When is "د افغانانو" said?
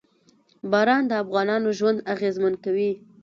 1.07-1.69